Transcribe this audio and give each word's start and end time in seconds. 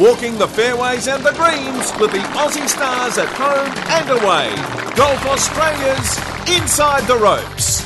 Walking 0.00 0.36
the 0.38 0.48
fairways 0.48 1.06
and 1.06 1.22
the 1.22 1.30
greens 1.34 1.92
with 2.00 2.10
the 2.10 2.18
Aussie 2.34 2.68
stars 2.68 3.16
at 3.16 3.28
home 3.28 3.70
and 3.90 4.10
away. 4.10 4.52
Golf 4.96 5.24
Australia's 5.24 6.18
Inside 6.60 7.06
the 7.06 7.16
Ropes. 7.16 7.80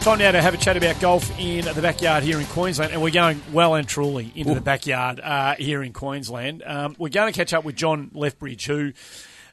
Time 0.00 0.18
now 0.18 0.30
to 0.30 0.40
have 0.40 0.54
a 0.54 0.56
chat 0.56 0.78
about 0.78 0.98
golf 0.98 1.30
in 1.38 1.66
the 1.66 1.82
backyard 1.82 2.22
here 2.22 2.40
in 2.40 2.46
Queensland, 2.46 2.94
and 2.94 3.02
we're 3.02 3.10
going 3.10 3.42
well 3.52 3.74
and 3.74 3.86
truly 3.86 4.32
into 4.34 4.54
the 4.54 4.62
backyard 4.62 5.20
uh, 5.20 5.56
here 5.56 5.82
in 5.82 5.92
Queensland. 5.92 6.62
Um, 6.64 6.96
we're 6.98 7.10
going 7.10 7.30
to 7.30 7.38
catch 7.38 7.52
up 7.52 7.64
with 7.64 7.76
John 7.76 8.10
Lethbridge, 8.14 8.64
who 8.64 8.94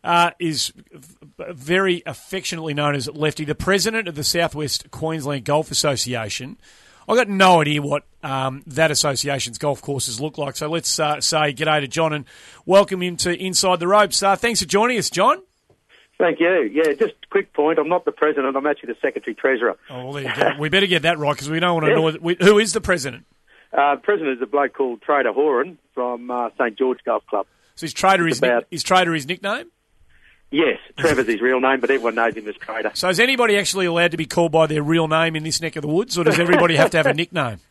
uh, 0.06 0.32
is 0.40 0.72
very 1.38 2.02
affectionately 2.06 2.74
known 2.74 2.96
as 2.96 3.10
Lefty, 3.10 3.44
the 3.44 3.56
president 3.56 4.08
of 4.08 4.16
the 4.16 4.24
Southwest 4.24 4.90
Queensland 4.90 5.44
Golf 5.44 5.70
Association. 5.70 6.58
I've 7.08 7.18
got 7.18 7.28
no 7.30 7.62
idea 7.62 7.82
what 7.82 8.04
um, 8.24 8.64
that 8.68 8.92
association's 8.92 9.58
golf 9.58 9.82
courses 9.82 10.20
look 10.22 10.38
like. 10.38 10.56
So 10.56 10.68
let's 10.70 11.00
uh, 11.00 11.20
say 11.22 11.54
g'day 11.54 11.82
to 11.82 11.88
John 11.88 12.14
and 12.14 12.26
welcome 12.66 13.02
him 13.02 13.18
to 13.18 13.34
Inside 13.36 13.80
the 13.80 13.88
Ropes. 13.88 14.24
Uh, 14.24 14.36
thanks 14.36 14.62
for 14.62 14.68
joining 14.68 14.98
us, 14.98 15.10
John. 15.10 15.42
Thank 16.18 16.40
you. 16.40 16.70
Yeah, 16.72 16.94
just 16.94 17.16
a 17.24 17.28
quick 17.32 17.54
point. 17.54 17.80
I'm 17.80 17.90
not 17.90 18.06
the 18.06 18.12
president. 18.12 18.56
I'm 18.56 18.66
actually 18.68 18.94
the 18.94 19.00
secretary 19.02 19.36
treasurer. 19.36 19.76
Oh, 19.90 20.06
well, 20.06 20.14
there 20.14 20.24
you 20.24 20.36
go. 20.36 20.52
we 20.60 20.70
better 20.70 20.88
get 20.88 21.02
that 21.02 21.18
right 21.18 21.34
because 21.34 21.50
we 21.50 21.60
don't 21.60 21.74
want 21.82 21.86
to 21.88 21.96
know 21.96 22.18
we, 22.22 22.38
who 22.40 22.60
is 22.60 22.72
the 22.74 22.82
president. 22.82 23.26
Uh, 23.76 23.96
president 23.98 24.38
is 24.38 24.42
a 24.42 24.46
bloke 24.46 24.74
called 24.74 25.02
Trader 25.02 25.34
Horan 25.34 25.80
from 25.96 26.30
uh, 26.30 26.50
St 26.58 26.78
George 26.78 27.00
Golf 27.04 27.26
Club. 27.26 27.48
So 27.76 27.86
his 27.86 27.94
Trader 27.94 28.28
his, 28.28 28.38
about- 28.38 28.56
nick, 28.58 28.68
is 28.72 28.84
Trader 28.84 29.14
his 29.14 29.28
nickname? 29.28 29.72
Yes, 30.54 30.78
Trevor's 30.98 31.26
his 31.26 31.42
real 31.42 31.60
name, 31.60 31.80
but 31.80 31.90
everyone 31.90 32.14
knows 32.14 32.36
him 32.36 32.48
as 32.48 32.56
Trader. 32.58 32.92
So 32.94 33.10
is 33.10 33.20
anybody 33.20 33.58
actually 33.58 33.88
allowed 33.88 34.12
to 34.12 34.18
be 34.18 34.28
called 34.28 34.52
by 34.52 34.68
their 34.68 34.84
real 34.84 35.08
name 35.08 35.36
in 35.36 35.42
this 35.42 35.60
neck 35.60 35.76
of 35.78 35.82
the 35.82 35.88
woods, 35.88 36.16
or 36.16 36.24
does 36.24 36.40
everybody 36.40 36.76
have 36.76 36.92
to 36.92 36.98
have 36.98 37.08
a 37.08 37.14
nickname? 37.14 37.60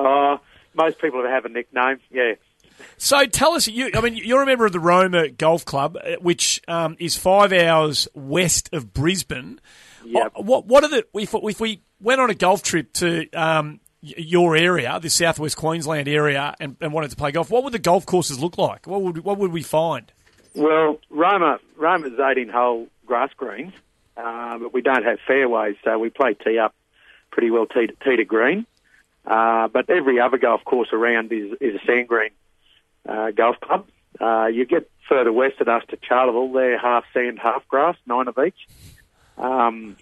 Uh, 0.00 0.38
most 0.74 1.00
people 1.00 1.26
have 1.26 1.44
a 1.44 1.48
nickname. 1.48 1.98
Yeah. 2.08 2.34
So 2.98 3.26
tell 3.26 3.54
us, 3.54 3.66
you, 3.66 3.90
I 3.92 4.00
mean, 4.00 4.14
you're 4.14 4.40
a 4.40 4.46
member 4.46 4.64
of 4.64 4.70
the 4.70 4.78
Roma 4.78 5.28
Golf 5.28 5.64
Club, 5.64 5.96
uh, 5.96 6.12
which 6.20 6.62
um, 6.68 6.94
is 7.00 7.16
five 7.16 7.52
hours 7.52 8.06
west 8.14 8.70
of 8.72 8.92
Brisbane. 8.92 9.60
Yep. 10.04 10.34
What, 10.36 10.66
what 10.66 10.84
are 10.84 10.88
the, 10.88 11.04
if, 11.14 11.34
if 11.34 11.58
we 11.58 11.82
went 12.00 12.20
on 12.20 12.30
a 12.30 12.34
golf 12.36 12.62
trip 12.62 12.92
to 12.92 13.28
um, 13.32 13.80
your 14.00 14.56
area, 14.56 15.00
the 15.02 15.10
southwest 15.10 15.56
Queensland 15.56 16.06
area, 16.06 16.54
and, 16.60 16.76
and 16.80 16.92
wanted 16.92 17.10
to 17.10 17.16
play 17.16 17.32
golf, 17.32 17.50
what 17.50 17.64
would 17.64 17.72
the 17.74 17.80
golf 17.80 18.06
courses 18.06 18.38
look 18.38 18.56
like? 18.56 18.86
What 18.86 19.02
would, 19.02 19.24
what 19.24 19.38
would 19.38 19.50
we 19.50 19.64
find? 19.64 20.12
Well, 20.58 20.98
Roma, 21.08 21.60
Roma's 21.76 22.18
18 22.18 22.48
hole 22.48 22.88
grass 23.06 23.30
greens, 23.36 23.72
uh, 24.16 24.58
but 24.58 24.74
we 24.74 24.82
don't 24.82 25.04
have 25.04 25.20
fairways, 25.24 25.76
so 25.84 25.96
we 26.00 26.10
play 26.10 26.34
tee 26.34 26.58
up 26.58 26.74
pretty 27.30 27.52
well 27.52 27.66
tee 27.66 27.86
to, 27.86 27.94
tee 28.04 28.16
to 28.16 28.24
green. 28.24 28.66
Uh, 29.24 29.68
but 29.68 29.88
every 29.88 30.18
other 30.18 30.36
golf 30.36 30.64
course 30.64 30.88
around 30.92 31.32
is, 31.32 31.52
is 31.60 31.80
a 31.80 31.86
sand 31.86 32.08
green 32.08 32.30
uh, 33.08 33.30
golf 33.30 33.60
club. 33.60 33.86
Uh, 34.20 34.46
you 34.46 34.66
get 34.66 34.90
further 35.08 35.32
west 35.32 35.60
of 35.60 35.68
us 35.68 35.84
to 35.90 35.98
Charleville, 36.02 36.52
they're 36.52 36.76
half 36.76 37.04
sand, 37.14 37.38
half 37.40 37.66
grass, 37.68 37.96
nine 38.04 38.26
of 38.26 38.36
each. 38.44 38.66
Um, 39.36 39.96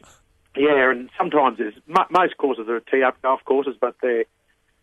yeah, 0.56 0.90
and 0.90 1.10
sometimes 1.18 1.58
there's 1.58 1.74
mo- 1.86 2.06
most 2.08 2.38
courses 2.38 2.66
are 2.70 2.80
tee 2.80 3.02
up 3.02 3.20
golf 3.20 3.44
courses, 3.44 3.76
but 3.78 3.96
they're, 4.00 4.24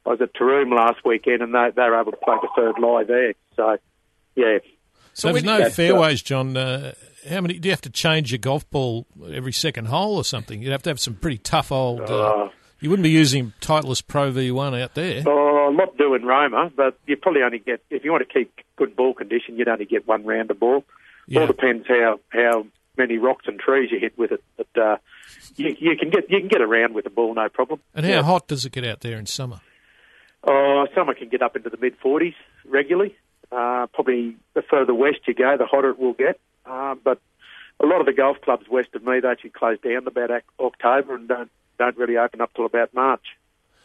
I 0.06 0.10
was 0.10 0.22
at 0.22 0.36
Taroom 0.36 0.72
last 0.76 1.04
weekend 1.04 1.42
and 1.42 1.52
they, 1.56 1.72
they 1.76 1.90
were 1.90 2.00
able 2.00 2.12
to 2.12 2.18
play 2.18 2.36
the 2.44 2.50
third 2.56 2.78
lie 2.78 3.06
there. 3.06 3.34
So, 3.56 3.78
yeah, 4.36 4.60
So 5.14 5.32
there's 5.32 5.44
no 5.44 5.70
fairways, 5.70 6.22
John. 6.22 6.58
Uh, 6.58 6.94
how 7.30 7.42
many? 7.42 7.60
Do 7.60 7.68
you 7.68 7.72
have 7.72 7.82
to 7.82 7.90
change 7.90 8.32
your 8.32 8.40
golf 8.40 8.70
ball 8.70 9.06
every 9.32 9.54
second 9.54 9.86
hole 9.86 10.16
or 10.18 10.24
something? 10.24 10.62
You'd 10.62 10.72
have 10.72 10.84
to 10.84 10.90
have 10.90 11.00
some 11.00 11.16
pretty 11.16 11.38
tough 11.38 11.72
old. 11.72 12.02
Uh, 12.02 12.44
Uh, 12.46 12.50
you 12.82 12.90
wouldn't 12.90 13.04
be 13.04 13.12
using 13.12 13.54
Titleist 13.62 14.08
Pro 14.08 14.32
V1 14.32 14.82
out 14.82 14.94
there. 14.94 15.24
Oh, 15.26 15.68
I'm 15.70 15.78
not 15.78 15.98
doing 15.98 16.24
Roma, 16.26 16.70
but 16.76 16.98
you 17.08 17.16
probably 17.16 17.42
only 17.44 17.60
get 17.60 17.82
if 17.90 18.04
you 18.04 18.12
want 18.12 18.28
to 18.28 18.34
keep 18.34 18.52
good 18.76 18.96
ball 18.96 19.14
condition, 19.14 19.56
you'd 19.58 19.70
only 19.70 19.86
get 19.86 20.06
one 20.06 20.26
round 20.26 20.52
of 20.52 20.60
ball. 20.60 20.84
Yeah. 21.28 21.42
All 21.42 21.48
depends 21.48 21.88
how 21.88 22.20
how 22.30 22.66
many 22.98 23.18
rocks 23.18 23.46
and 23.48 23.58
trees 23.60 23.90
you 23.92 24.00
hit 24.00 24.18
with 24.18 24.32
it. 24.34 24.44
But 24.58 24.82
uh, 24.82 24.98
you, 25.56 25.76
you 25.80 25.96
can 25.98 26.10
get 26.10 26.30
you 26.30 26.40
can 26.40 26.50
get 26.50 26.62
around 26.62 26.94
with 26.94 27.06
the 27.06 27.10
ball, 27.10 27.34
no 27.34 27.48
problem. 27.48 27.80
And 27.96 28.06
how 28.06 28.12
Yeah. 28.12 28.22
hot 28.24 28.48
does 28.50 28.66
it 28.66 28.74
get 28.74 28.86
out 28.86 29.00
there 29.00 29.18
in 29.18 29.28
summer? 29.28 29.62
Oh, 30.46 30.86
summer 30.94 31.14
can 31.14 31.30
get 31.30 31.42
up 31.42 31.56
into 31.56 31.70
the 31.70 31.78
mid 31.78 31.98
40s 32.02 32.36
regularly. 32.66 33.16
Uh, 33.52 33.88
probably 33.94 34.36
the 34.54 34.62
further 34.62 34.94
west 34.94 35.20
you 35.28 35.34
go, 35.34 35.56
the 35.58 35.66
hotter 35.66 35.90
it 35.90 36.00
will 36.00 36.14
get. 36.14 36.40
Uh, 36.66 36.96
but 37.04 37.20
a 37.80 37.86
lot 37.86 38.00
of 38.00 38.06
the 38.06 38.14
golf 38.14 38.38
clubs 38.42 38.68
west 38.70 38.90
of 38.96 39.04
me, 39.04 39.20
they 39.20 39.28
actually 39.28 39.52
close 39.52 39.80
down 39.80 40.08
about 40.08 40.32
October 40.60 41.16
and 41.16 41.28
don't 41.28 41.52
don't 41.80 41.98
really 41.98 42.18
open 42.18 42.40
up 42.40 42.54
till 42.54 42.66
about 42.66 42.94
March. 42.94 43.26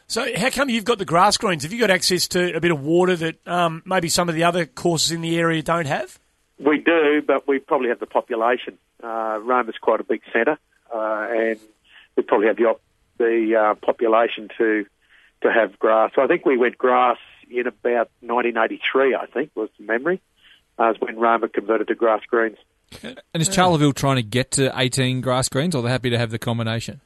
So 0.06 0.26
how 0.36 0.50
come 0.50 0.70
you've 0.70 0.84
got 0.84 0.98
the 0.98 1.04
grass 1.04 1.36
greens? 1.36 1.64
Have 1.64 1.72
you 1.72 1.80
got 1.80 1.90
access 1.90 2.28
to 2.28 2.56
a 2.56 2.60
bit 2.60 2.70
of 2.70 2.80
water 2.80 3.16
that 3.16 3.46
um, 3.46 3.82
maybe 3.84 4.08
some 4.08 4.28
of 4.28 4.34
the 4.34 4.44
other 4.44 4.64
courses 4.64 5.12
in 5.12 5.20
the 5.20 5.38
area 5.38 5.62
don't 5.62 5.86
have? 5.86 6.18
We 6.58 6.78
do, 6.78 7.22
but 7.26 7.46
we 7.46 7.58
probably 7.58 7.88
have 7.90 8.00
the 8.00 8.06
population. 8.06 8.78
Uh, 9.02 9.38
Roma's 9.42 9.76
quite 9.80 10.00
a 10.00 10.04
big 10.04 10.22
centre, 10.32 10.58
uh, 10.92 11.26
and 11.30 11.58
we 12.16 12.22
probably 12.22 12.46
have 12.48 12.56
the 12.56 12.64
op- 12.64 12.80
the 13.18 13.54
uh, 13.54 13.74
population 13.74 14.48
to 14.58 14.86
to 15.42 15.52
have 15.52 15.78
grass. 15.78 16.12
So 16.14 16.22
I 16.22 16.26
think 16.26 16.44
we 16.44 16.56
went 16.56 16.78
grass 16.78 17.18
in 17.50 17.66
about 17.66 18.10
1983. 18.20 19.14
I 19.14 19.26
think 19.26 19.50
was 19.54 19.70
the 19.78 19.84
memory. 19.84 20.20
Uh, 20.78 20.94
when 21.00 21.18
Roma 21.18 21.48
converted 21.48 21.88
to 21.88 21.94
grass 21.94 22.22
greens. 22.28 22.58
And 23.02 23.42
is 23.42 23.48
Charleville 23.48 23.92
trying 23.92 24.16
to 24.16 24.22
get 24.22 24.52
to 24.52 24.72
18 24.74 25.20
grass 25.20 25.48
greens, 25.48 25.74
or 25.74 25.82
they're 25.82 25.90
happy 25.90 26.10
to 26.10 26.18
have 26.18 26.30
the 26.30 26.38
combination? 26.38 27.00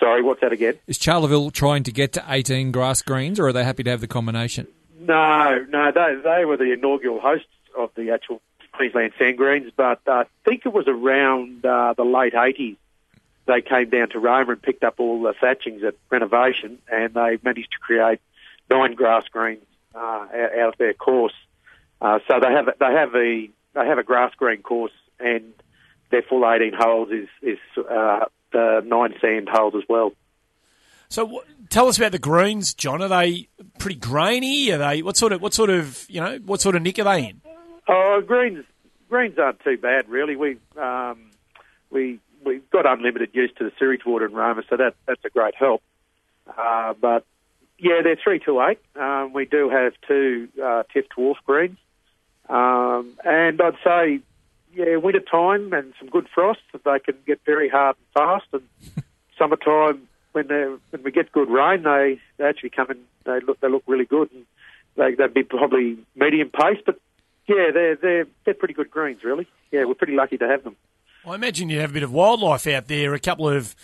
Sorry, 0.00 0.22
what's 0.22 0.40
that 0.40 0.52
again? 0.52 0.74
Is 0.86 0.98
Charleville 0.98 1.52
trying 1.52 1.84
to 1.84 1.92
get 1.92 2.14
to 2.14 2.24
18 2.26 2.72
grass 2.72 3.02
greens, 3.02 3.38
or 3.38 3.48
are 3.48 3.52
they 3.52 3.62
happy 3.62 3.84
to 3.84 3.90
have 3.90 4.00
the 4.00 4.08
combination? 4.08 4.66
No, 4.98 5.64
no, 5.68 5.92
they 5.92 6.16
they 6.22 6.44
were 6.46 6.56
the 6.56 6.72
inaugural 6.72 7.20
hosts 7.20 7.46
of 7.78 7.90
the 7.94 8.10
actual 8.10 8.40
Queensland 8.72 9.12
Sand 9.18 9.36
Greens, 9.36 9.70
but 9.76 10.00
I 10.06 10.24
think 10.44 10.66
it 10.66 10.72
was 10.72 10.88
around 10.88 11.64
uh, 11.64 11.94
the 11.94 12.04
late 12.04 12.32
80s 12.32 12.76
they 13.46 13.60
came 13.60 13.90
down 13.90 14.08
to 14.10 14.18
Roma 14.18 14.52
and 14.52 14.62
picked 14.62 14.84
up 14.84 14.94
all 14.98 15.22
the 15.22 15.34
thatchings 15.38 15.82
at 15.82 15.94
renovation, 16.10 16.78
and 16.90 17.14
they 17.14 17.38
managed 17.42 17.72
to 17.72 17.78
create 17.78 18.20
nine 18.70 18.94
grass 18.94 19.24
greens 19.30 19.64
uh, 19.94 19.98
out 19.98 20.68
of 20.68 20.78
their 20.78 20.94
course. 20.94 21.34
Uh, 22.00 22.18
so 22.28 22.40
they 22.40 22.52
have 22.52 22.66
they 22.78 22.92
have 22.92 23.14
a 23.14 23.48
they 23.74 23.86
have 23.86 23.98
a 23.98 24.02
grass 24.02 24.32
green 24.36 24.62
course, 24.62 24.92
and 25.18 25.52
their 26.10 26.22
full 26.22 26.48
18 26.48 26.72
holes 26.78 27.10
is 27.10 27.28
is 27.42 27.58
uh, 27.78 28.26
the 28.52 28.82
nine 28.84 29.14
sand 29.20 29.48
holes 29.50 29.74
as 29.76 29.82
well. 29.88 30.12
So 31.08 31.24
what, 31.24 31.46
tell 31.68 31.88
us 31.88 31.96
about 31.96 32.12
the 32.12 32.18
greens, 32.18 32.74
John. 32.74 33.02
Are 33.02 33.08
they 33.08 33.48
pretty 33.78 33.98
grainy? 33.98 34.70
Are 34.72 34.78
they 34.78 35.02
what 35.02 35.16
sort 35.16 35.32
of 35.32 35.40
what 35.40 35.54
sort 35.54 35.70
of 35.70 36.06
you 36.08 36.20
know 36.20 36.38
what 36.44 36.60
sort 36.60 36.76
of 36.76 36.82
nick 36.82 36.98
are 36.98 37.04
they 37.04 37.28
in? 37.28 37.40
Oh, 37.88 38.22
greens 38.26 38.64
greens 39.08 39.38
aren't 39.38 39.60
too 39.60 39.76
bad 39.76 40.08
really. 40.08 40.36
We 40.36 40.58
um, 40.76 41.30
we 41.90 42.18
we've 42.44 42.68
got 42.70 42.86
unlimited 42.86 43.30
use 43.32 43.50
to 43.58 43.64
the 43.64 43.72
sewage 43.78 44.04
water 44.04 44.26
in 44.26 44.32
Roma, 44.32 44.62
so 44.68 44.76
that 44.76 44.94
that's 45.06 45.24
a 45.24 45.30
great 45.30 45.54
help. 45.54 45.82
Uh, 46.46 46.94
but 47.00 47.24
yeah, 47.78 48.00
they're 48.02 48.18
three 48.22 48.38
to 48.40 48.62
eight. 48.62 48.78
Um, 49.00 49.32
we 49.32 49.44
do 49.44 49.68
have 49.70 49.92
two 50.06 50.48
uh, 50.62 50.84
Tiff 50.92 51.06
dwarf 51.16 51.36
greens, 51.46 51.78
um, 52.48 53.14
and 53.24 53.60
I'd 53.60 53.76
say 53.84 54.20
yeah, 54.74 54.96
winter 54.96 55.20
time 55.20 55.72
and 55.72 55.92
some 55.98 56.08
good 56.08 56.26
frost, 56.34 56.60
they 56.72 56.98
can 56.98 57.14
get 57.26 57.40
very 57.46 57.68
hard 57.68 57.96
and 57.96 58.06
fast. 58.12 58.46
And 58.52 59.04
summertime, 59.38 60.08
when 60.32 60.48
they 60.48 60.66
when 60.90 61.02
we 61.02 61.12
get 61.12 61.32
good 61.32 61.48
rain, 61.48 61.82
they, 61.82 62.18
they 62.36 62.44
actually 62.44 62.70
come 62.70 62.90
in. 62.90 62.98
They 63.24 63.40
look 63.46 63.60
they 63.60 63.68
look 63.68 63.84
really 63.86 64.04
good, 64.04 64.30
and 64.32 64.44
they, 64.96 65.14
they'd 65.14 65.32
be 65.32 65.42
probably 65.44 65.98
medium 66.14 66.50
pace, 66.50 66.78
but 66.84 66.98
yeah, 67.46 67.70
they're 67.72 67.96
they're 67.96 68.26
they're 68.44 68.54
pretty 68.54 68.74
good 68.74 68.90
greens, 68.90 69.22
really. 69.24 69.46
Yeah, 69.70 69.84
we're 69.84 69.94
pretty 69.94 70.14
lucky 70.14 70.38
to 70.38 70.48
have 70.48 70.64
them. 70.64 70.76
I 71.26 71.34
imagine 71.34 71.70
you'd 71.70 71.80
have 71.80 71.90
a 71.90 71.94
bit 71.94 72.02
of 72.02 72.12
wildlife 72.12 72.66
out 72.66 72.88
there. 72.88 73.14
A 73.14 73.20
couple 73.20 73.48
of 73.48 73.74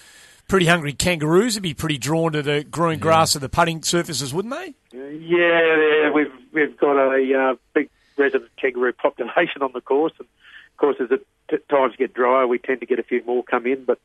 pretty 0.51 0.67
hungry 0.67 0.93
kangaroos 0.93 1.55
would 1.55 1.63
be 1.63 1.73
pretty 1.73 1.97
drawn 1.97 2.33
to 2.33 2.43
the 2.43 2.65
green 2.65 2.99
grass 2.99 3.37
of 3.37 3.41
the 3.41 3.49
putting 3.49 3.83
surfaces, 3.83 4.35
wouldn't 4.35 4.53
they? 4.53 4.75
Yeah, 4.93 5.77
yeah, 5.77 6.11
we've 6.11 6.33
we've 6.53 6.77
got 6.77 6.97
a 6.97 7.39
uh, 7.39 7.55
big 7.73 7.89
resident 8.17 8.51
kangaroo 8.57 8.93
population 8.93 9.63
on 9.63 9.71
the 9.73 9.81
course, 9.81 10.13
and 10.19 10.27
of 10.27 10.77
course, 10.77 10.97
as 11.01 11.09
the 11.09 11.21
t- 11.49 11.63
times 11.71 11.95
get 11.97 12.13
drier, 12.13 12.49
we 12.49 12.59
tend 12.59 12.81
to 12.81 12.87
get 12.87 12.99
a 12.99 13.05
few 13.05 13.25
more 13.25 13.43
come 13.43 13.67
in, 13.67 13.85
but. 13.85 13.99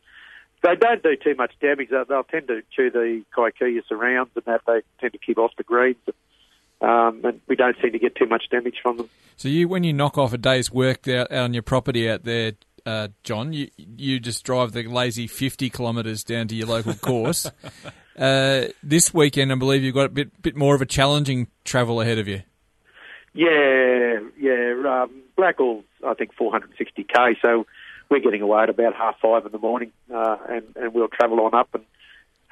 They 0.64 0.76
don't 0.76 1.04
do 1.04 1.16
too 1.16 1.36
much 1.36 1.52
damage. 1.62 1.90
They'll, 1.92 2.06
they'll 2.06 2.24
tend 2.24 2.48
to 2.48 2.64
chew 2.72 2.90
the 2.90 3.22
kikuyu 3.38 3.86
surrounds 3.88 4.32
and 4.36 4.46
that. 4.46 4.62
They 4.66 4.82
tend 5.00 5.14
to 5.14 5.20
keep 5.20 5.38
off 5.38 5.52
the 5.58 5.64
greens. 5.64 5.98
Um, 6.82 7.22
and 7.24 7.40
we 7.48 7.56
don't 7.56 7.76
seem 7.80 7.92
to 7.92 8.00
get 8.00 8.16
too 8.16 8.26
much 8.26 8.46
damage 8.50 8.78
from 8.82 8.98
them. 8.98 9.10
So 9.38 9.48
you, 9.48 9.68
when 9.68 9.84
you 9.84 9.94
knock 9.94 10.18
off 10.18 10.34
a 10.34 10.40
day's 10.40 10.72
work 10.72 11.08
out, 11.08 11.32
out 11.32 11.44
on 11.44 11.54
your 11.54 11.62
property 11.62 12.10
out 12.10 12.24
there, 12.24 12.54
uh, 12.86 13.08
John, 13.24 13.54
you 13.54 13.70
you 13.78 14.20
just 14.20 14.44
drive 14.44 14.72
the 14.72 14.84
lazy 14.84 15.28
fifty 15.28 15.70
kilometres 15.70 16.24
down 16.24 16.48
to 16.50 16.56
your 16.56 16.68
local 16.68 16.94
course. 17.02 17.50
Uh, 18.18 18.66
this 18.84 19.14
weekend, 19.14 19.52
I 19.52 19.56
believe 19.56 19.84
you've 19.84 19.96
got 19.96 20.06
a 20.06 20.10
bit 20.10 20.42
bit 20.42 20.56
more 20.56 20.76
of 20.76 20.82
a 20.82 20.86
challenging 20.86 21.48
travel 21.64 22.02
ahead 22.02 22.20
of 22.20 22.28
you. 22.28 22.44
Yeah, 23.34 24.20
yeah. 24.40 25.04
Um, 25.04 25.24
Blackall's, 25.36 25.84
I 26.06 26.14
think, 26.14 26.34
460k. 26.36 27.36
So 27.42 27.66
we're 28.10 28.22
getting 28.22 28.42
away 28.42 28.64
at 28.64 28.70
about 28.70 28.96
half 28.96 29.20
five 29.20 29.46
in 29.46 29.52
the 29.52 29.58
morning, 29.58 29.92
uh, 30.14 30.38
and, 30.48 30.64
and 30.76 30.94
we'll 30.94 31.10
travel 31.10 31.42
on 31.42 31.54
up 31.54 31.74
and 31.74 31.84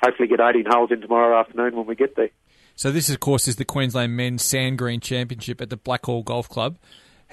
hopefully 0.01 0.27
get 0.27 0.41
18 0.41 0.65
holes 0.67 0.91
in 0.91 0.99
tomorrow 0.99 1.39
afternoon 1.39 1.75
when 1.75 1.85
we 1.85 1.95
get 1.95 2.15
there. 2.15 2.29
So 2.75 2.91
this, 2.91 3.09
of 3.09 3.19
course, 3.19 3.47
is 3.47 3.55
the 3.55 3.65
Queensland 3.65 4.17
Men's 4.17 4.43
Sand 4.43 4.77
Green 4.77 4.99
Championship 4.99 5.61
at 5.61 5.69
the 5.69 5.77
Blackall 5.77 6.25
Golf 6.25 6.49
Club. 6.49 6.77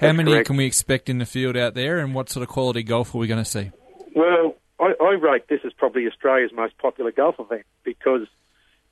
How 0.01 0.07
That's 0.07 0.17
many 0.17 0.31
correct. 0.31 0.47
can 0.47 0.57
we 0.57 0.65
expect 0.65 1.09
in 1.09 1.19
the 1.19 1.27
field 1.27 1.55
out 1.55 1.75
there, 1.75 1.99
and 1.99 2.15
what 2.15 2.27
sort 2.27 2.41
of 2.41 2.49
quality 2.49 2.81
golf 2.81 3.13
are 3.13 3.19
we 3.19 3.27
going 3.27 3.43
to 3.43 3.47
see? 3.47 3.69
Well, 4.15 4.55
I, 4.79 4.93
I 4.99 5.11
rate 5.11 5.47
this 5.47 5.59
as 5.63 5.73
probably 5.73 6.07
Australia's 6.07 6.51
most 6.51 6.75
popular 6.79 7.11
golf 7.11 7.35
event 7.39 7.67
because 7.83 8.25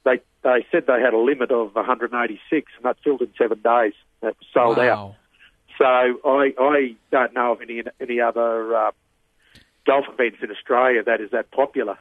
they 0.06 0.22
they 0.44 0.68
said 0.72 0.86
they 0.86 1.02
had 1.02 1.16
a 1.16 1.18
limit 1.18 1.50
of 1.50 1.74
186, 1.74 2.72
and 2.76 2.86
that 2.86 2.98
filled 3.04 3.24
in 3.24 3.34
seven 3.40 3.60
days. 3.60 3.94
That 4.22 4.36
was 4.38 4.48
sold 4.54 4.78
out. 4.78 5.16
So 5.80 5.86
I 5.86 6.54
I 6.60 6.96
don't 7.10 7.34
know 7.34 7.54
of 7.54 7.62
any 7.62 7.82
any 8.00 8.22
other 8.22 8.76
uh, 8.76 8.92
golf 9.88 10.06
events 10.14 10.38
in 10.44 10.52
Australia 10.52 11.02
that 11.06 11.22
is 11.22 11.32
that 11.32 11.50
popular. 11.50 11.98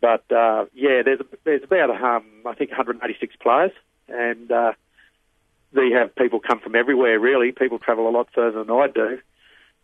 But 0.00 0.24
uh, 0.32 0.64
yeah, 0.74 1.02
there's 1.04 1.20
there's 1.44 1.62
about 1.62 1.90
um, 1.90 2.24
I 2.44 2.54
think 2.54 2.70
186 2.70 3.36
players, 3.36 3.70
and 4.08 4.50
uh, 4.50 4.72
they 5.74 5.90
have 5.90 6.14
people 6.14 6.40
come 6.40 6.60
from 6.60 6.74
everywhere. 6.74 7.18
Really, 7.18 7.52
people 7.52 7.78
travel 7.78 8.08
a 8.08 8.10
lot 8.10 8.28
further 8.34 8.64
than 8.64 8.70
I 8.70 8.86
do. 8.86 9.18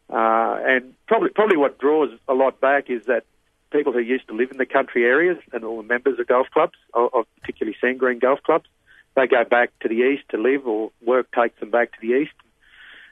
Uh, 0.08 0.58
and 0.66 0.94
probably 1.06 1.30
probably 1.30 1.56
what 1.56 1.78
draws 1.78 2.10
a 2.28 2.34
lot 2.34 2.60
back 2.60 2.90
is 2.90 3.06
that 3.06 3.24
people 3.72 3.92
who 3.92 4.00
used 4.00 4.26
to 4.28 4.34
live 4.34 4.50
in 4.50 4.56
the 4.56 4.66
country 4.66 5.04
areas 5.04 5.38
and 5.52 5.64
all 5.64 5.76
the 5.76 5.86
members 5.86 6.18
of 6.18 6.26
golf 6.26 6.48
clubs, 6.52 6.76
of, 6.94 7.26
particularly 7.40 7.76
sand 7.80 7.98
green 8.00 8.18
golf 8.18 8.42
clubs, 8.42 8.68
they 9.14 9.26
go 9.26 9.44
back 9.44 9.70
to 9.80 9.88
the 9.88 9.94
east 9.94 10.24
to 10.30 10.38
live, 10.38 10.66
or 10.66 10.90
work 11.04 11.30
takes 11.32 11.58
them 11.60 11.70
back 11.70 11.92
to 11.92 11.98
the 12.00 12.14
east. 12.14 12.32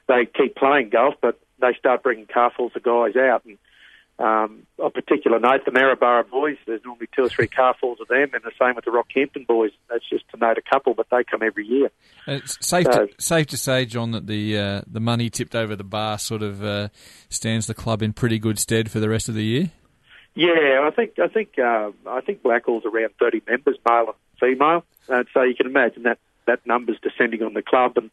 They 0.07 0.25
keep 0.25 0.55
playing 0.55 0.89
golf, 0.89 1.15
but 1.21 1.39
they 1.61 1.73
start 1.77 2.03
bringing 2.03 2.25
carfuls 2.25 2.75
of 2.75 2.83
guys 2.83 3.15
out. 3.15 3.45
And 3.45 3.57
um, 4.19 4.67
of 4.77 4.93
particular 4.93 5.39
note, 5.39 5.63
the 5.65 5.71
Maryborough 5.71 6.29
boys, 6.29 6.57
there's 6.67 6.81
normally 6.83 7.07
two 7.15 7.23
or 7.23 7.29
three 7.29 7.47
carfuls 7.47 7.99
of 8.01 8.07
them, 8.09 8.29
and 8.33 8.43
the 8.43 8.51
same 8.59 8.75
with 8.75 8.83
the 8.85 8.91
Rockhampton 8.91 9.47
boys. 9.47 9.71
That's 9.89 10.07
just 10.09 10.29
to 10.31 10.37
note 10.37 10.57
a 10.57 10.61
couple, 10.61 10.93
but 10.93 11.07
they 11.09 11.23
come 11.23 11.41
every 11.41 11.65
year. 11.65 11.89
Uh, 12.27 12.33
It's 12.33 12.57
safe 12.65 12.85
So- 12.91 13.05
to, 13.07 13.13
safe 13.21 13.47
to 13.47 13.57
say, 13.57 13.85
John, 13.85 14.11
that 14.11 14.27
the 14.27 14.57
uh, 14.57 14.81
the 14.85 14.99
money 14.99 15.29
tipped 15.29 15.55
over 15.55 15.75
the 15.75 15.83
bar 15.85 16.17
sort 16.19 16.43
of 16.43 16.63
uh, 16.63 16.89
stands 17.29 17.67
the 17.67 17.73
club 17.73 18.01
in 18.01 18.13
pretty 18.13 18.39
good 18.39 18.59
stead 18.59 18.91
for 18.91 18.99
the 18.99 19.09
rest 19.09 19.29
of 19.29 19.35
the 19.35 19.43
year. 19.43 19.71
Yeah, 20.35 20.81
I 20.87 20.91
think 20.95 21.17
I 21.17 21.27
think 21.27 21.57
uh, 21.57 21.91
I 22.05 22.21
think 22.21 22.43
Blackall's 22.43 22.83
around 22.85 23.13
thirty 23.19 23.41
members, 23.47 23.77
male 23.87 24.15
and 24.15 24.39
female, 24.39 24.83
and 25.07 25.27
so 25.33 25.41
you 25.43 25.55
can 25.55 25.65
imagine 25.65 26.03
that 26.03 26.19
that 26.45 26.65
number's 26.65 26.99
descending 27.01 27.41
on 27.41 27.53
the 27.53 27.61
club, 27.61 27.93
and 27.97 28.09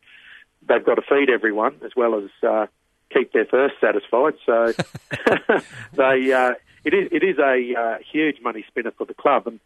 they've 0.69 0.85
got 0.85 0.94
to 0.97 1.02
feed 1.02 1.31
everyone 1.31 1.76
as 1.85 1.93
well 1.97 2.14
as 2.17 2.31
uh, 2.43 2.67
keep 3.12 3.32
their 3.32 3.44
thirst 3.44 3.75
satisfied. 3.81 4.35
So 4.44 4.73
they 5.94 6.32
uh, 6.32 6.55
it 6.85 6.94
is 6.94 7.08
it 7.12 7.23
is 7.23 7.38
a 7.38 7.75
uh, 7.79 7.99
huge 8.12 8.41
money 8.43 8.64
spinner 8.69 8.93
for 8.93 9.05
the 9.06 9.14
club, 9.14 9.47
and 9.47 9.61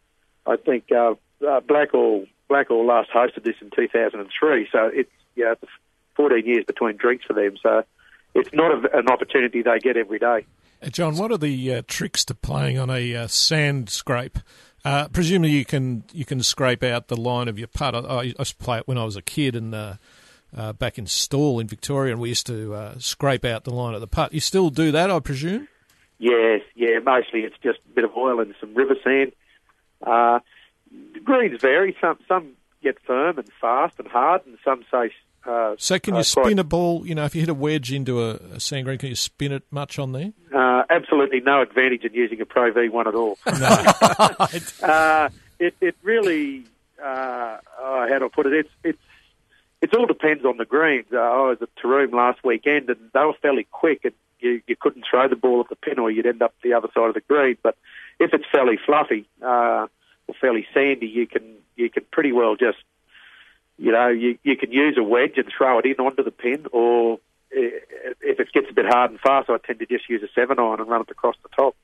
I 0.47 0.57
think 0.57 0.91
uh, 0.93 1.13
uh, 1.47 1.61
Blackall 1.61 2.27
Blackall 2.49 2.87
last 2.87 3.11
hosted 3.11 3.45
this 3.45 3.57
in 3.61 3.71
two 3.71 3.89
thousand 3.89 4.21
and 4.21 4.31
three, 4.39 4.69
so 4.73 4.91
it's 4.93 5.11
yeah, 5.37 5.53
it's 5.53 5.73
fourteen 6.17 6.47
years 6.47 6.65
between 6.65 6.97
drinks 6.97 7.25
for 7.25 7.35
them, 7.35 7.57
so. 7.63 7.85
It's 8.33 8.53
not 8.53 8.71
a, 8.71 8.97
an 8.97 9.09
opportunity 9.09 9.63
they 9.63 9.81
get 9.81 9.97
every 9.97 10.21
day. 10.21 10.47
Uh, 10.83 10.89
John, 10.89 11.17
what 11.17 11.33
are 11.33 11.39
the 11.39 11.75
uh, 11.75 11.83
tricks 11.87 12.25
to 12.27 12.35
playing 12.35 12.79
on 12.79 12.89
a 12.89 13.15
uh, 13.17 13.27
sand 13.27 13.91
scrape? 13.91 14.39
Uh, 14.85 15.09
presumably, 15.09 15.51
you 15.51 15.65
can 15.65 16.05
you 16.13 16.25
can 16.25 16.43
scrape 16.43 16.83
out 16.83 17.09
the 17.09 17.17
line 17.17 17.49
of 17.49 17.59
your 17.59 17.69
putt. 17.69 17.95
I, 17.95 17.99
I 17.99 18.23
used 18.23 18.39
to 18.39 18.57
play 18.57 18.79
it 18.79 18.89
when 18.89 18.97
I 18.97 19.05
was 19.05 19.17
a 19.17 19.23
kid 19.23 19.57
and 19.57 19.75
uh, 20.57 20.73
back 20.73 20.99
in 20.99 21.07
Stawell 21.07 21.61
in 21.61 21.67
Victoria, 21.67 22.13
and 22.13 22.21
we 22.21 22.29
used 22.29 22.47
to 22.47 22.75
uh, 22.75 22.95
scrape 22.99 23.45
out 23.45 23.65
the 23.65 23.73
line 23.75 23.95
of 23.95 24.01
the 24.01 24.07
putt. 24.07 24.33
You 24.35 24.41
still 24.41 24.71
do 24.71 24.91
that, 24.93 25.11
I 25.11 25.21
presume? 25.21 25.69
Yes, 26.19 26.61
yeah, 26.75 26.99
mostly 27.05 27.41
it's 27.41 27.57
just 27.63 27.79
a 27.91 27.95
bit 27.95 28.05
of 28.05 28.11
oil 28.17 28.41
and 28.41 28.55
some 28.61 28.75
river 28.75 28.95
sand. 29.03 29.33
Uh, 30.07 30.41
the 31.15 31.21
greens 31.21 31.61
vary. 31.61 31.97
Some 32.01 32.19
some 32.29 32.53
get 32.83 32.99
firm 33.03 33.39
and 33.39 33.49
fast 33.61 33.99
and 33.99 34.09
hard, 34.09 34.43
and 34.47 34.59
some 34.65 34.85
say. 34.91 35.13
Uh, 35.47 35.75
So, 35.79 35.99
can 35.99 36.15
uh, 36.15 36.19
you 36.19 36.23
spin 36.25 36.43
quite- 36.43 36.59
a 36.59 36.65
ball? 36.65 37.07
You 37.07 37.15
know, 37.15 37.25
if 37.25 37.35
you 37.35 37.41
hit 37.41 37.49
a 37.49 37.55
wedge 37.55 37.91
into 37.93 38.23
a, 38.23 38.35
a 38.35 38.61
sand 38.61 38.85
green, 38.85 38.99
can 38.99 39.09
you 39.09 39.15
spin 39.15 39.53
it 39.53 39.63
much 39.71 39.99
on 39.99 40.13
there? 40.13 40.33
Uh, 40.55 40.83
absolutely 40.91 41.41
no 41.41 41.63
advantage 41.63 42.05
in 42.05 42.13
using 42.13 42.41
a 42.43 42.45
Pro 42.45 42.71
V1 42.71 43.07
at 43.07 43.15
all. 43.15 43.39
uh, 44.83 45.29
it, 45.59 45.75
it 45.81 45.97
really, 46.03 46.65
uh, 47.03 47.57
oh, 47.79 48.07
how 48.11 48.19
do 48.19 48.27
I 48.27 48.29
put 48.29 48.47
it? 48.47 48.53
It's 48.53 48.71
it's 48.85 48.99
it 49.83 49.95
all 49.95 50.07
depends 50.07 50.45
on 50.45 50.57
the 50.59 50.65
greens. 50.65 51.07
Uh, 51.13 51.19
I 51.19 51.49
was 51.49 51.59
at 51.63 51.75
Taroom 51.77 52.13
last 52.13 52.45
weekend, 52.45 52.91
and 52.91 52.99
they 53.15 53.21
were 53.21 53.35
fairly 53.41 53.67
quick, 53.71 54.05
and 54.05 54.15
you, 54.41 54.61
you 54.67 54.77
couldn't 54.77 55.05
throw 55.11 55.29
the 55.29 55.37
ball 55.37 55.61
at 55.61 55.69
the 55.69 55.77
pin, 55.77 55.99
or 55.99 56.11
you'd 56.11 56.27
end 56.27 56.43
up 56.43 56.55
the 56.63 56.75
other 56.75 56.89
side 56.95 57.09
of 57.09 57.15
the 57.15 57.21
green. 57.21 57.57
But 57.63 57.77
if 58.19 58.33
it's 58.35 58.45
fairly 58.53 58.79
fluffy 58.85 59.29
uh, 59.43 59.87
or 60.27 60.35
fairly 60.41 60.67
sandy, 60.75 61.07
you 61.07 61.27
can 61.27 61.43
you 61.77 61.89
can 61.89 62.05
pretty 62.11 62.33
well 62.33 62.57
just 62.57 62.79
you 63.79 63.93
know 63.93 64.09
you 64.09 64.39
you 64.43 64.57
can 64.57 64.73
use 64.73 64.97
a 64.99 65.03
wedge 65.03 65.37
and 65.37 65.51
throw 65.57 65.79
it 65.79 65.87
in 65.87 65.95
onto 65.95 66.23
the 66.23 66.31
pin, 66.31 66.67
or 66.73 67.19
if 67.51 68.39
it 68.39 68.53
gets 68.53 68.71
a 68.71 68.75
bit 68.75 68.87
hard 68.87 69.11
and 69.11 69.21
fast, 69.21 69.51
I 69.51 69.59
tend 69.59 69.81
to 69.81 69.87
just 69.87 70.09
use 70.09 70.23
a 70.23 70.29
seven 70.35 70.59
iron 70.59 70.81
and 70.81 70.89
run 70.89 71.01
it 71.03 71.11
across 71.11 71.37
the 71.43 71.49
top. 71.49 71.75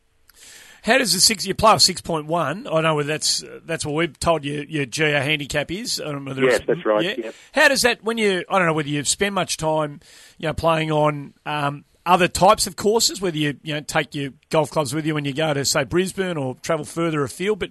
How 0.83 0.99
does 0.99 1.13
the 1.13 1.21
six? 1.21 1.47
You 1.47 1.55
play 1.55 1.75
a 1.75 1.81
six 1.81 2.01
point 2.01 2.27
one. 2.27 2.67
I 2.71 2.81
know 2.81 2.95
whether 2.95 3.09
that's 3.09 3.45
that's 3.65 3.85
what 3.85 3.95
we've 3.95 4.19
told 4.19 4.45
you 4.45 4.65
your 4.69 4.87
GA 4.87 5.21
handicap 5.21 5.71
is. 5.71 6.01
I 6.01 6.05
don't 6.05 6.25
know 6.25 6.31
whether 6.31 6.45
Yes, 6.45 6.61
that's 6.67 6.85
right, 6.85 7.19
yep. 7.19 7.35
How 7.53 7.69
does 7.69 7.83
that 7.83 8.05
when 8.05 8.19
you? 8.19 8.45
I 8.49 8.59
don't 8.59 8.67
know 8.67 8.73
whether 8.73 8.89
you 8.89 9.05
spend 9.05 9.35
much 9.35 9.57
time, 9.57 10.01
you 10.39 10.49
know, 10.49 10.55
playing 10.55 10.93
on 10.93 11.35
um, 11.45 11.85
other 12.05 12.29
types 12.29 12.67
of 12.67 12.77
courses. 12.77 13.21
Whether 13.21 13.39
you 13.39 13.59
you 13.63 13.75
know 13.75 13.81
take 13.81 14.15
your 14.15 14.31
golf 14.51 14.71
clubs 14.71 14.95
with 14.95 15.07
you 15.07 15.15
when 15.15 15.25
you 15.25 15.35
go 15.35 15.53
to 15.53 15.65
say 15.65 15.85
Brisbane 15.85 16.37
or 16.37 16.55
travel 16.57 16.85
further 16.85 17.23
afield. 17.25 17.59
But 17.59 17.71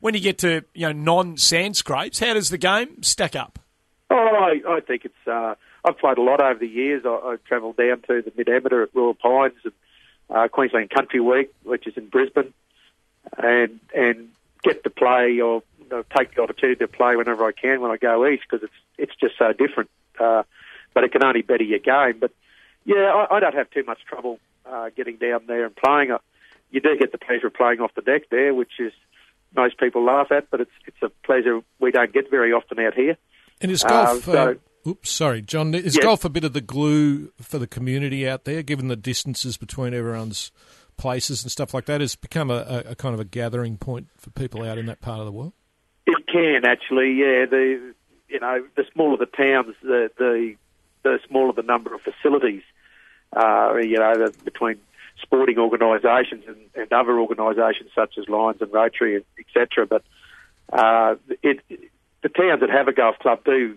when 0.00 0.14
you 0.14 0.20
get 0.20 0.38
to 0.38 0.64
you 0.74 0.86
know 0.86 0.92
non 0.92 1.36
sand 1.36 1.76
scrapes, 1.76 2.18
how 2.18 2.34
does 2.34 2.48
the 2.48 2.58
game 2.58 3.02
stack 3.02 3.36
up? 3.36 3.58
Oh, 4.10 4.16
I, 4.16 4.76
I 4.76 4.80
think 4.80 5.04
it's. 5.04 5.26
Uh, 5.26 5.54
I've 5.84 5.98
played 5.98 6.18
a 6.18 6.22
lot 6.22 6.40
over 6.42 6.58
the 6.58 6.66
years. 6.66 7.02
I, 7.04 7.08
I 7.08 7.36
travelled 7.46 7.76
down 7.76 8.02
to 8.08 8.22
the 8.22 8.32
Mid 8.36 8.48
Amateur 8.48 8.84
at 8.84 8.94
Royal 8.94 9.14
Pines 9.14 9.54
and 9.64 9.72
uh, 10.34 10.48
Queensland 10.48 10.90
Country 10.90 11.20
Week, 11.20 11.50
which 11.62 11.86
is 11.86 11.96
in 11.96 12.06
Brisbane, 12.08 12.52
and 13.38 13.80
and 13.94 14.28
get 14.62 14.82
to 14.84 14.90
play 14.90 15.40
or 15.40 15.62
you 15.80 15.88
know, 15.90 16.04
take 16.16 16.34
the 16.34 16.42
opportunity 16.42 16.78
to 16.80 16.88
play 16.88 17.16
whenever 17.16 17.44
I 17.44 17.52
can 17.52 17.80
when 17.80 17.90
I 17.90 17.96
go 17.96 18.26
east 18.26 18.44
because 18.50 18.64
it's 18.64 18.78
it's 18.98 19.14
just 19.20 19.38
so 19.38 19.52
different. 19.52 19.90
Uh, 20.18 20.42
but 20.92 21.04
it 21.04 21.12
can 21.12 21.24
only 21.24 21.42
better 21.42 21.64
your 21.64 21.78
game. 21.80 22.18
But 22.20 22.32
yeah, 22.84 23.12
I, 23.14 23.36
I 23.36 23.40
don't 23.40 23.54
have 23.54 23.70
too 23.70 23.84
much 23.84 23.98
trouble 24.06 24.38
uh, 24.70 24.90
getting 24.96 25.16
down 25.16 25.42
there 25.46 25.64
and 25.64 25.74
playing. 25.74 26.10
Uh, 26.12 26.18
you 26.70 26.80
do 26.80 26.96
get 26.98 27.12
the 27.12 27.18
pleasure 27.18 27.46
of 27.48 27.54
playing 27.54 27.80
off 27.80 27.94
the 27.94 28.02
deck 28.02 28.22
there, 28.30 28.52
which 28.54 28.72
is 28.78 28.92
most 29.56 29.78
people 29.78 30.04
laugh 30.04 30.32
at, 30.32 30.50
but 30.50 30.60
it's 30.60 30.70
it's 30.86 31.02
a 31.02 31.10
pleasure 31.24 31.60
we 31.78 31.90
don't 31.90 32.12
get 32.12 32.30
very 32.30 32.52
often 32.52 32.78
out 32.80 32.94
here. 32.94 33.16
And 33.60 33.70
is 33.70 33.84
Uh, 33.84 33.88
golf? 33.88 34.24
so- 34.24 34.32
uh, 34.32 34.54
oops, 34.86 35.10
sorry, 35.10 35.42
John. 35.42 35.74
Is 35.74 35.96
Yeah. 35.96 36.02
golf 36.02 36.24
a 36.24 36.28
bit 36.28 36.44
of 36.44 36.52
the 36.52 36.60
glue 36.60 37.32
for 37.40 37.58
the 37.58 37.66
community 37.66 38.28
out 38.28 38.44
there, 38.44 38.62
given 38.62 38.88
the 38.88 38.96
distances 38.96 39.56
between 39.56 39.94
everyone's 39.94 40.52
places 40.96 41.42
and 41.42 41.50
stuff 41.50 41.74
like 41.74 41.86
that? 41.86 42.00
Has 42.00 42.16
become 42.16 42.50
a, 42.50 42.82
a, 42.86 42.90
a 42.90 42.94
kind 42.94 43.14
of 43.14 43.20
a 43.20 43.24
gathering 43.24 43.76
point 43.76 44.08
for 44.16 44.30
people 44.30 44.62
out 44.62 44.78
in 44.78 44.86
that 44.86 45.00
part 45.00 45.18
of 45.20 45.26
the 45.26 45.32
world. 45.32 45.52
It 46.06 46.26
can 46.26 46.64
actually, 46.66 47.12
yeah. 47.14 47.46
The 47.46 47.94
you 48.28 48.40
know 48.40 48.64
the 48.76 48.84
smaller 48.92 49.16
the 49.16 49.26
towns, 49.26 49.74
the 49.82 50.10
the, 50.18 50.54
the 51.02 51.18
smaller 51.28 51.52
the 51.52 51.62
number 51.62 51.94
of 51.94 52.00
facilities. 52.02 52.62
Uh, 53.34 53.74
you 53.82 53.98
know, 53.98 54.14
the, 54.26 54.34
between 54.44 54.78
sporting 55.20 55.58
organisations 55.58 56.44
and, 56.46 56.56
and 56.76 56.92
other 56.92 57.18
organisations 57.18 57.90
such 57.94 58.14
as 58.18 58.28
Lions 58.28 58.60
and 58.60 58.72
Rotary, 58.72 59.24
etc. 59.38 59.86
But 59.86 60.02
uh, 60.72 61.16
it, 61.42 61.60
the 62.22 62.28
towns 62.28 62.60
that 62.60 62.70
have 62.70 62.86
a 62.86 62.92
golf 62.92 63.18
club 63.18 63.44
do 63.44 63.76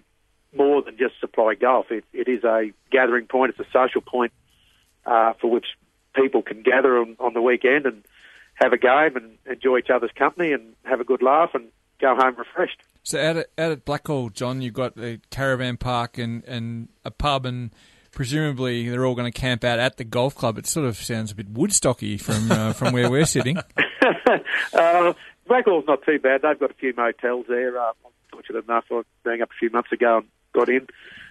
more 0.56 0.82
than 0.82 0.98
just 0.98 1.20
supply 1.20 1.56
golf. 1.56 1.88
It, 1.92 2.06
it 2.14 2.28
is 2.28 2.44
a 2.44 2.72
gathering 2.92 3.28
point. 3.28 3.54
It's 3.58 3.68
a 3.68 3.72
social 3.72 4.02
point 4.02 4.32
uh, 5.06 5.34
for 5.40 5.50
which 5.50 5.66
people 6.16 6.42
can 6.42 6.64
gather 6.64 6.98
on, 6.98 7.16
on 7.20 7.34
the 7.34 7.42
weekend 7.42 7.86
and 7.86 8.04
have 8.56 8.74
a 8.74 8.78
game 8.78 9.16
and 9.16 9.38
enjoy 9.46 9.78
each 9.78 9.90
other's 9.94 10.12
company 10.18 10.52
and 10.52 10.74
have 10.84 11.00
a 11.00 11.04
good 11.04 11.22
laugh 11.22 11.52
and 11.54 11.68
go 12.00 12.16
home 12.16 12.36
refreshed. 12.38 12.82
So 13.04 13.20
out 13.20 13.38
at, 13.38 13.48
out 13.58 13.72
at 13.72 13.86
Blackall, 13.86 14.34
John, 14.34 14.62
you've 14.62 14.74
got 14.74 14.96
the 14.96 15.22
caravan 15.30 15.78
park 15.78 16.18
and, 16.18 16.44
and 16.44 16.90
a 17.06 17.12
pub, 17.12 17.46
and 17.46 17.72
presumably 18.12 18.90
they're 18.90 19.06
all 19.06 19.16
going 19.16 19.32
to 19.32 19.40
camp 19.40 19.64
out 19.64 19.80
at 19.80 19.98
the 19.98 20.04
golf 20.04 20.36
club. 20.36 20.58
It 20.58 20.68
sort 20.68 20.86
of 20.86 20.98
sounds 20.98 21.32
a 21.32 21.36
bit 21.36 21.54
Woodstocky 21.54 22.20
from 22.20 22.52
uh, 22.52 22.74
from 22.74 22.94
where 22.94 23.10
we're 23.10 23.26
sitting. 23.26 23.58
uh, 24.74 25.14
Blackall's 25.48 25.86
not 25.88 26.04
too 26.04 26.20
bad. 26.20 26.42
They've 26.42 26.60
got 26.60 26.72
a 26.72 26.76
few 26.76 26.94
motels 26.98 27.46
there. 27.48 27.80
Uh, 27.80 27.92
I'm 28.06 28.12
fortunate 28.32 28.66
enough. 28.66 28.86
I 28.92 29.02
rang 29.24 29.42
up 29.42 29.52
a 29.52 29.58
few 29.60 29.70
months 29.70 29.92
ago 29.92 30.18
and 30.18 30.28
got 30.58 30.70
in. 30.70 30.88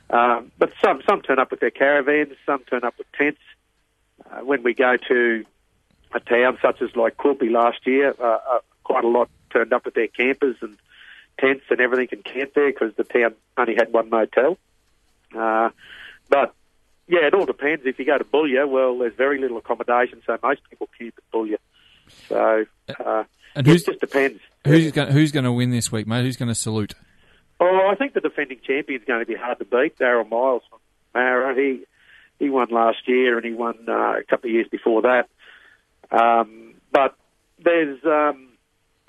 Um, 0.08 0.52
but 0.58 0.70
some 0.82 1.02
some 1.08 1.20
turn 1.22 1.38
up 1.38 1.50
with 1.50 1.60
their 1.60 1.70
caravans. 1.72 2.32
Some 2.46 2.62
turn 2.70 2.84
up 2.84 2.94
with 2.98 3.10
tents. 3.18 3.40
Uh, 4.30 4.44
when 4.44 4.62
we 4.62 4.72
go 4.72 4.96
to 5.08 5.44
a 6.14 6.20
town 6.20 6.58
such 6.62 6.80
as 6.80 6.94
like 6.94 7.16
Quilpie 7.16 7.50
last 7.50 7.80
year, 7.86 8.14
uh, 8.18 8.38
uh, 8.54 8.58
quite 8.84 9.04
a 9.04 9.08
lot 9.08 9.28
turned 9.50 9.72
up 9.72 9.84
with 9.84 9.94
their 9.94 10.06
campers 10.06 10.56
and 10.60 10.76
tents 11.40 11.64
and 11.70 11.80
everything 11.80 12.06
can 12.08 12.22
camp 12.22 12.52
there 12.54 12.70
because 12.72 12.94
the 12.96 13.04
town 13.04 13.34
only 13.56 13.74
had 13.74 13.92
one 13.92 14.08
motel. 14.08 14.56
Uh, 15.36 15.70
but 16.28 16.54
yeah, 17.08 17.26
it 17.26 17.34
all 17.34 17.46
depends. 17.46 17.82
If 17.84 17.98
you 17.98 18.04
go 18.06 18.16
to 18.18 18.24
Boulia, 18.24 18.68
well, 18.68 18.98
there's 18.98 19.14
very 19.14 19.40
little 19.40 19.58
accommodation, 19.58 20.22
so 20.26 20.38
most 20.42 20.60
people 20.70 20.88
camp 20.98 21.14
at 21.18 21.24
Boulia. 21.36 21.58
So 22.28 22.64
uh, 23.04 23.24
And 23.54 23.66
it 23.66 23.70
who's 23.70 23.84
just 23.84 24.00
depends. 24.00 24.40
who's 24.64 24.92
going 24.92 25.10
who's 25.12 25.32
going 25.32 25.44
to 25.44 25.52
win 25.52 25.70
this 25.70 25.90
week, 25.92 26.06
mate? 26.06 26.22
Who's 26.24 26.36
going 26.36 26.48
to 26.48 26.54
salute? 26.54 26.94
I 27.96 27.98
think 27.98 28.12
the 28.12 28.20
defending 28.20 28.58
champion's 28.62 29.06
going 29.06 29.20
to 29.20 29.26
be 29.26 29.34
hard 29.34 29.58
to 29.58 29.64
beat. 29.64 29.96
Daryl 29.96 30.28
Miles 30.28 30.62
from 30.68 30.80
Mara. 31.14 31.54
He 31.54 31.86
he 32.38 32.50
won 32.50 32.68
last 32.68 33.08
year 33.08 33.38
and 33.38 33.46
he 33.46 33.54
won 33.54 33.86
uh, 33.88 34.18
a 34.18 34.22
couple 34.28 34.50
of 34.50 34.54
years 34.54 34.68
before 34.70 35.00
that. 35.02 35.30
Um, 36.10 36.74
but 36.92 37.16
there's 37.58 38.04
um, 38.04 38.50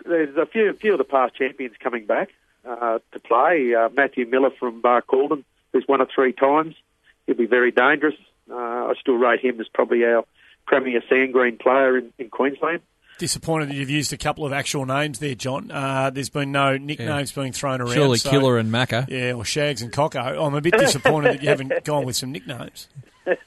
there's 0.06 0.38
a 0.38 0.46
few 0.46 0.72
few 0.72 0.94
of 0.94 1.00
the 1.00 1.04
past 1.04 1.36
champions 1.36 1.76
coming 1.82 2.06
back 2.06 2.30
uh, 2.66 3.00
to 3.12 3.20
play. 3.20 3.76
Uh, 3.76 3.90
Matthew 3.94 4.26
Miller 4.26 4.52
from 4.58 4.82
Barcaldine, 4.82 5.44
who's 5.74 5.86
won 5.86 6.00
it 6.00 6.08
three 6.16 6.32
times. 6.32 6.74
He'll 7.26 7.36
be 7.36 7.46
very 7.46 7.74
dangerous. 7.74 8.16
Uh, 8.50 8.56
I 8.56 8.94
still 9.02 9.16
rate 9.16 9.42
him 9.42 9.60
as 9.60 9.68
probably 9.68 10.06
our 10.06 10.24
premier 10.66 11.02
sand 11.10 11.34
green 11.34 11.58
player 11.58 11.98
in, 11.98 12.14
in 12.18 12.30
Queensland. 12.30 12.80
Disappointed 13.20 13.70
that 13.70 13.76
you've 13.76 13.90
used 13.90 14.14
a 14.14 14.18
couple 14.18 14.46
of 14.46 14.54
actual 14.54 14.86
names 14.86 15.18
there, 15.20 15.34
John. 15.34 15.72
Uh, 15.72 16.12
there's 16.12 16.30
been 16.30 16.52
no 16.52 16.78
nicknames 16.78 17.32
being 17.32 17.52
thrown 17.52 17.82
around. 17.82 17.94
Surely 17.94 18.18
so- 18.20 18.30
Killer 18.30 18.58
and 18.60 18.72
Macca. 18.72 19.08
Yeah, 19.10 19.34
or 19.34 19.44
Shags 19.44 19.82
and 19.82 19.92
Cocker. 19.92 20.20
I'm 20.20 20.54
a 20.54 20.62
bit 20.62 20.74
disappointed 20.78 21.34
that 21.34 21.42
you 21.44 21.50
haven't 21.50 21.74
gone 21.84 22.06
with 22.06 22.16
some 22.16 22.32
nicknames. 22.32 22.88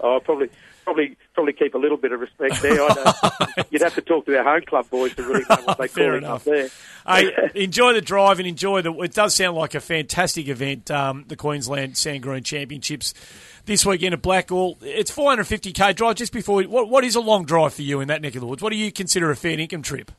Oh, 0.00 0.18
probably, 0.24 0.48
probably, 0.84 1.16
probably 1.34 1.52
keep 1.52 1.74
a 1.74 1.78
little 1.78 1.96
bit 1.96 2.12
of 2.12 2.20
respect 2.20 2.62
there. 2.62 2.74
You'd 3.70 3.82
have 3.82 3.94
to 3.94 4.02
talk 4.02 4.26
to 4.26 4.38
our 4.38 4.44
home 4.44 4.62
club 4.62 4.88
boys 4.90 5.14
to 5.16 5.22
really 5.22 5.44
know 5.48 5.56
what 5.64 5.78
they 5.78 5.88
call 5.88 6.14
enough. 6.14 6.40
up 6.40 6.44
there. 6.44 6.68
Hey, 7.06 7.32
enjoy 7.54 7.92
the 7.92 8.00
drive 8.00 8.38
and 8.38 8.48
enjoy 8.48 8.82
the. 8.82 8.92
It 9.00 9.12
does 9.12 9.34
sound 9.34 9.56
like 9.56 9.74
a 9.74 9.80
fantastic 9.80 10.48
event. 10.48 10.90
Um, 10.90 11.24
the 11.28 11.36
Queensland 11.36 11.96
Sand 11.96 12.22
Green 12.22 12.42
Championships 12.42 13.14
this 13.66 13.84
weekend 13.84 14.14
at 14.14 14.22
Blackall. 14.22 14.76
It's 14.82 15.10
450k 15.10 15.94
drive. 15.94 16.16
Just 16.16 16.32
before, 16.32 16.62
what 16.62 16.88
what 16.88 17.04
is 17.04 17.16
a 17.16 17.20
long 17.20 17.44
drive 17.44 17.74
for 17.74 17.82
you 17.82 18.00
in 18.00 18.08
that 18.08 18.22
neck 18.22 18.34
of 18.34 18.40
the 18.40 18.46
woods? 18.46 18.62
What 18.62 18.70
do 18.70 18.76
you 18.76 18.92
consider 18.92 19.30
a 19.30 19.36
fair 19.36 19.58
income 19.58 19.82
trip? 19.82 20.12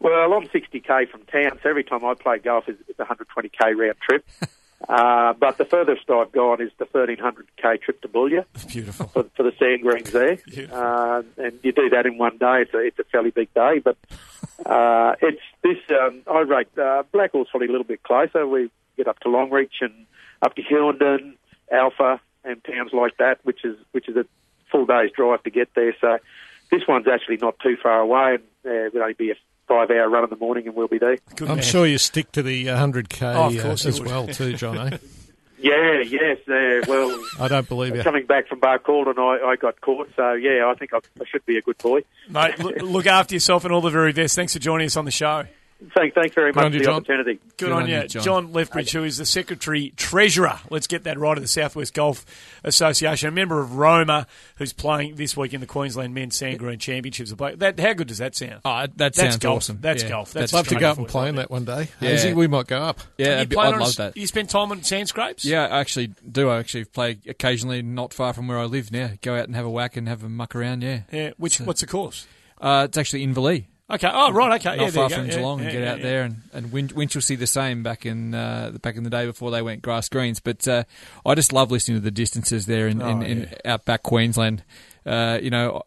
Well, 0.00 0.32
I'm 0.32 0.48
60k 0.48 1.10
from 1.10 1.22
town, 1.26 1.60
so 1.62 1.70
every 1.70 1.84
time 1.84 2.04
I 2.04 2.14
play 2.14 2.38
golf, 2.38 2.68
it's 2.68 2.82
it's 2.88 2.98
a 2.98 3.04
120k 3.04 3.76
round 3.76 3.98
trip. 4.00 4.26
uh, 4.88 5.32
but 5.34 5.58
the 5.58 5.64
furthest 5.64 6.08
I've 6.10 6.32
gone 6.32 6.60
is 6.60 6.70
the 6.78 6.86
1300k 6.86 7.82
trip 7.82 8.00
to 8.02 8.08
Boulia 8.08 8.44
Beautiful. 8.68 9.06
for, 9.06 9.24
for 9.36 9.42
the 9.42 9.52
sand 9.58 9.82
greens 9.82 10.10
there. 10.10 10.38
Uh, 10.72 11.22
and 11.36 11.58
you 11.62 11.72
do 11.72 11.88
that 11.90 12.06
in 12.06 12.18
one 12.18 12.38
day. 12.38 12.62
It's 12.62 12.74
a, 12.74 12.78
it's 12.78 12.98
a 12.98 13.04
fairly 13.04 13.30
big 13.30 13.52
day, 13.54 13.78
but 13.78 13.96
uh, 14.64 15.14
it's 15.20 15.40
this. 15.62 15.78
Um, 15.90 16.22
I 16.30 16.40
rate 16.40 16.68
uh, 16.78 17.02
Blackall's 17.12 17.48
probably 17.50 17.68
a 17.68 17.70
little 17.70 17.86
bit 17.86 18.02
closer. 18.02 18.46
We 18.46 18.70
get 18.96 19.08
up 19.08 19.18
to 19.20 19.28
Longreach 19.28 19.80
and 19.80 20.06
up 20.40 20.54
to 20.56 20.62
Hughenden, 20.62 21.34
Alpha, 21.70 22.20
and 22.44 22.62
towns 22.64 22.92
like 22.92 23.16
that, 23.18 23.38
which 23.44 23.64
is 23.64 23.76
which 23.92 24.08
is 24.08 24.16
a 24.16 24.24
full 24.70 24.86
day's 24.86 25.10
drive 25.12 25.42
to 25.42 25.50
get 25.50 25.68
there. 25.74 25.94
So 26.00 26.18
this 26.70 26.82
one's 26.88 27.06
actually 27.06 27.36
not 27.36 27.58
too 27.60 27.76
far 27.82 28.00
away, 28.00 28.36
and 28.36 28.42
uh, 28.64 28.86
it'll 28.86 29.02
only 29.02 29.14
be 29.14 29.30
a 29.30 29.36
five-hour 29.72 30.08
run 30.10 30.24
in 30.24 30.30
the 30.30 30.36
morning, 30.36 30.66
and 30.66 30.76
we'll 30.76 30.88
be 30.88 30.98
there. 30.98 31.16
Good 31.36 31.48
I'm 31.48 31.56
man. 31.56 31.64
sure 31.64 31.86
you 31.86 31.98
stick 31.98 32.30
to 32.32 32.42
the 32.42 32.66
100k 32.66 33.34
Oh, 33.34 33.46
of 33.56 33.62
course 33.62 33.86
uh, 33.86 33.88
as 33.88 34.00
would. 34.00 34.08
well 34.08 34.26
too, 34.26 34.52
John. 34.56 34.92
Eh? 34.92 34.98
Yeah, 35.58 36.00
yes. 36.00 36.38
Uh, 36.48 36.84
well, 36.88 37.18
I 37.38 37.46
don't 37.48 37.68
believe 37.68 37.94
you. 37.94 38.02
coming 38.02 38.26
back 38.26 38.48
from 38.48 38.60
Barcaldine, 38.60 39.16
I, 39.18 39.50
I 39.52 39.56
got 39.56 39.80
caught. 39.80 40.10
So 40.16 40.32
yeah, 40.32 40.66
I 40.68 40.74
think 40.78 40.92
I, 40.92 40.98
I 41.20 41.24
should 41.24 41.46
be 41.46 41.56
a 41.56 41.62
good 41.62 41.78
boy. 41.78 42.00
Mate, 42.28 42.58
look, 42.58 42.76
look 42.82 43.06
after 43.06 43.34
yourself 43.36 43.64
and 43.64 43.72
all 43.72 43.80
the 43.80 43.90
very 43.90 44.12
best. 44.12 44.34
Thanks 44.34 44.52
for 44.54 44.58
joining 44.58 44.86
us 44.86 44.96
on 44.96 45.04
the 45.04 45.10
show. 45.12 45.44
Thank, 45.94 46.14
thanks 46.14 46.34
very 46.34 46.52
much 46.52 46.64
for 46.64 46.72
you, 46.72 46.78
the 46.78 46.84
John. 46.84 46.94
opportunity. 46.94 47.34
Good, 47.34 47.56
Good 47.56 47.72
on, 47.72 47.82
on 47.84 47.88
you, 47.88 47.96
you, 48.02 48.08
John. 48.08 48.22
John. 48.22 48.52
Lethbridge, 48.52 48.92
who 48.92 49.04
is 49.04 49.18
the 49.18 49.26
Secretary 49.26 49.92
Treasurer, 49.96 50.60
let's 50.70 50.86
get 50.86 51.04
that 51.04 51.18
right, 51.18 51.36
of 51.36 51.42
the 51.42 51.48
Southwest 51.48 51.92
Golf 51.94 52.24
Association, 52.64 53.28
a 53.28 53.32
member 53.32 53.60
of 53.60 53.76
Roma, 53.76 54.26
who's 54.56 54.72
playing 54.72 55.16
this 55.16 55.36
week 55.36 55.52
in 55.54 55.60
the 55.60 55.66
Queensland 55.66 56.14
Men's 56.14 56.36
Sand 56.36 56.58
Green 56.58 56.78
Championships. 56.78 57.32
That, 57.32 57.78
how 57.80 57.92
good 57.94 58.06
does 58.06 58.18
that 58.18 58.34
sound? 58.36 58.60
Oh, 58.64 58.80
that 58.82 58.96
That's 58.96 59.18
sounds 59.18 59.36
golf. 59.38 59.56
awesome. 59.58 59.78
That's 59.80 60.02
Yeah, 60.02 60.08
golf. 60.10 60.32
That's 60.32 60.52
Love 60.52 60.68
to 60.68 60.76
go 60.76 60.86
up 60.86 60.92
up 60.92 60.98
and 60.98 61.08
play 61.08 61.28
in 61.28 61.36
that 61.36 61.50
one 61.50 61.64
day. 61.64 61.88
Yeah. 62.00 62.10
Hazy, 62.10 62.32
we 62.32 62.46
might 62.46 62.66
go 62.66 62.78
up. 62.80 63.00
Yeah, 63.18 63.40
I'd, 63.40 63.48
be- 63.48 63.56
I'd 63.56 63.74
on 63.74 63.80
love 63.80 63.88
s- 63.88 63.96
that. 63.96 64.16
You 64.16 64.26
spend 64.26 64.50
time 64.50 64.70
on 64.70 64.82
sand 64.82 65.08
scrapes? 65.08 65.44
Yeah, 65.44 65.66
I 65.66 65.80
actually 65.80 66.12
do. 66.30 66.48
I 66.50 66.58
actually 66.58 66.84
play 66.84 67.18
occasionally, 67.26 67.82
not 67.82 68.12
far 68.14 68.32
from 68.32 68.46
where 68.48 68.58
I 68.58 68.64
live 68.66 68.92
now. 68.92 69.10
Go 69.20 69.34
out 69.34 69.46
and 69.46 69.56
have 69.56 69.64
a 69.64 69.70
whack 69.70 69.96
and 69.96 70.08
have 70.08 70.22
a 70.22 70.28
muck 70.28 70.54
around. 70.54 70.82
Yeah, 70.82 71.00
Yeah. 71.10 71.30
Which, 71.38 71.60
what's 71.60 71.80
the 71.80 71.86
course? 71.86 72.26
uh, 72.60 72.86
it's 72.88 72.96
actually 72.98 73.26
Inverleigh. 73.26 73.64
Okay. 73.92 74.10
Oh, 74.10 74.32
right. 74.32 74.58
Okay. 74.60 74.76
not 74.76 74.84
yeah, 74.84 74.90
far 74.90 75.10
from 75.10 75.26
Yeah, 75.26 75.36
Geelong, 75.36 75.60
and 75.60 75.70
get 75.70 75.82
yeah, 75.82 75.92
out 75.92 75.98
yeah. 75.98 76.02
there. 76.04 76.22
And, 76.22 76.36
and 76.54 76.72
Win- 76.72 76.88
Winchelsea 76.88 77.38
the 77.38 77.46
same 77.46 77.82
back 77.82 78.06
in 78.06 78.34
uh, 78.34 78.72
back 78.80 78.96
in 78.96 79.04
the 79.04 79.10
day 79.10 79.26
before 79.26 79.50
they 79.50 79.60
went 79.62 79.82
grass 79.82 80.08
greens. 80.08 80.40
But 80.40 80.66
uh, 80.66 80.84
I 81.26 81.34
just 81.34 81.52
love 81.52 81.70
listening 81.70 81.98
to 81.98 82.02
the 82.02 82.10
distances 82.10 82.66
there 82.66 82.88
in, 82.88 83.00
in, 83.02 83.18
Oh, 83.18 83.20
in 83.22 83.40
yeah. 83.42 83.72
outback 83.72 84.02
Queensland. 84.02 84.64
Uh, 85.04 85.38
you 85.42 85.50
know, 85.50 85.82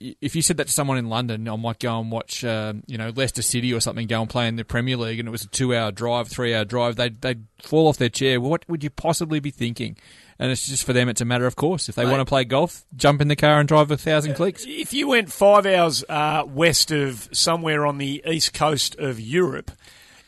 if 0.00 0.34
you 0.36 0.42
said 0.42 0.56
that 0.56 0.66
to 0.68 0.72
someone 0.72 0.98
in 0.98 1.08
London, 1.08 1.48
I 1.48 1.56
might 1.56 1.78
go 1.80 2.00
and 2.00 2.10
watch, 2.10 2.44
um, 2.44 2.82
you 2.86 2.96
know, 2.98 3.10
Leicester 3.14 3.42
City 3.42 3.72
or 3.74 3.80
something, 3.80 4.06
go 4.06 4.20
and 4.20 4.30
play 4.30 4.48
in 4.48 4.56
the 4.56 4.64
Premier 4.64 4.96
League, 4.96 5.18
and 5.18 5.28
it 5.28 5.32
was 5.32 5.42
a 5.44 5.48
two-hour 5.48 5.92
drive, 5.92 6.28
three-hour 6.28 6.64
drive. 6.64 6.96
They'd 6.96 7.20
they'd 7.20 7.44
fall 7.62 7.88
off 7.88 7.98
their 7.98 8.08
chair. 8.08 8.40
What 8.40 8.68
would 8.68 8.82
you 8.84 8.90
possibly 8.90 9.40
be 9.40 9.50
thinking? 9.50 9.96
And 10.38 10.52
it's 10.52 10.68
just 10.68 10.84
for 10.84 10.92
them, 10.92 11.08
it's 11.08 11.20
a 11.20 11.24
matter 11.24 11.46
of 11.46 11.56
course. 11.56 11.88
If 11.88 11.96
they 11.96 12.04
Mate. 12.04 12.12
want 12.12 12.20
to 12.20 12.24
play 12.24 12.44
golf, 12.44 12.84
jump 12.94 13.20
in 13.20 13.28
the 13.28 13.36
car 13.36 13.58
and 13.58 13.66
drive 13.66 13.90
a 13.90 13.96
thousand 13.96 14.34
clicks. 14.34 14.64
If 14.66 14.92
you 14.92 15.08
went 15.08 15.32
five 15.32 15.66
hours 15.66 16.04
uh, 16.08 16.44
west 16.46 16.92
of 16.92 17.28
somewhere 17.32 17.84
on 17.84 17.98
the 17.98 18.22
east 18.24 18.54
coast 18.54 18.94
of 18.96 19.18
Europe, 19.18 19.72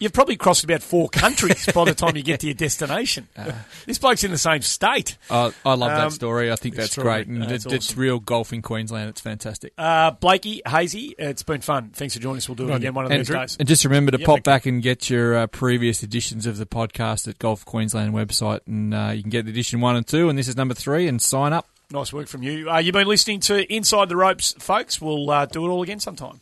you've 0.00 0.12
probably 0.12 0.36
crossed 0.36 0.64
about 0.64 0.82
four 0.82 1.08
countries 1.12 1.66
by 1.72 1.84
the 1.84 1.94
time 1.94 2.16
you 2.16 2.22
get 2.24 2.40
to 2.40 2.46
your 2.48 2.54
destination. 2.54 3.28
this 3.86 3.98
bloke's 3.98 4.24
in 4.24 4.32
the 4.32 4.38
same 4.38 4.62
state. 4.62 5.16
Uh, 5.30 5.52
I 5.64 5.74
love 5.74 5.92
Um, 5.92 5.98
that 5.98 6.12
story. 6.12 6.50
I 6.50 6.56
think 6.56 6.74
that's 6.74 6.96
great, 6.96 7.28
and 7.28 7.44
it, 7.44 7.50
it's 7.52 7.66
awesome. 7.66 8.00
real 8.00 8.18
golf 8.18 8.52
in 8.52 8.62
Queensland. 8.62 9.08
It's 9.10 9.20
fantastic. 9.20 9.72
Uh, 9.78 10.10
Blakey, 10.10 10.62
Hazy, 10.66 11.14
it's 11.18 11.44
been 11.44 11.60
fun. 11.60 11.90
Thanks 11.92 12.14
for 12.14 12.20
joining 12.20 12.38
us. 12.38 12.48
We'll 12.48 12.56
do 12.56 12.68
it 12.68 12.74
again 12.74 12.94
one 12.94 13.04
of 13.04 13.12
And, 13.12 13.20
these 13.20 13.28
days. 13.28 13.56
and 13.60 13.68
just 13.68 13.84
remember 13.84 14.10
to 14.10 14.18
Yeah, 14.18 14.26
pop 14.26 14.42
back 14.42 14.66
and 14.66 14.82
get 14.82 15.08
your 15.10 15.36
uh, 15.36 15.46
previous 15.46 16.02
editions 16.02 16.46
of 16.46 16.56
the 16.56 16.66
podcast 16.66 17.28
at 17.28 17.38
Golf 17.38 17.64
Queensland 17.64 18.12
website, 18.14 18.60
and 18.66 18.92
uh, 18.94 19.12
you 19.14 19.22
can 19.22 19.30
get 19.30 19.46
edition 19.46 19.80
one 19.80 19.96
and 19.96 20.06
two, 20.06 20.28
and 20.28 20.38
this 20.38 20.48
is 20.48 20.56
number 20.56 20.74
three, 20.74 21.06
and 21.06 21.20
sign 21.22 21.52
up. 21.52 21.68
Nice 21.92 22.12
work 22.12 22.28
from 22.28 22.42
you. 22.44 22.70
Uh, 22.70 22.78
you've 22.78 22.92
been 22.92 23.08
listening 23.08 23.40
to 23.40 23.70
Inside 23.72 24.08
the 24.08 24.16
Ropes, 24.16 24.52
folks. 24.60 25.00
We'll 25.00 25.28
uh, 25.28 25.46
do 25.46 25.66
it 25.66 25.68
all 25.68 25.82
again 25.82 25.98
sometime. 25.98 26.40